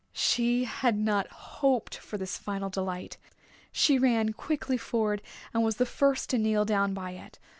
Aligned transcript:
She 0.17 0.63
had 0.63 0.97
not 0.97 1.27
hoped 1.27 1.95
for 1.95 2.17
this 2.17 2.35
final 2.35 2.71
delight. 2.71 3.17
She 3.71 3.99
ran 3.99 4.33
quickly 4.33 4.75
forward 4.75 5.21
and 5.53 5.61
was 5.61 5.75
the 5.75 5.85
first 5.85 6.31
to 6.31 6.39
kneel 6.39 6.65
down 6.65 6.95
by 6.95 7.11
it. 7.11 7.37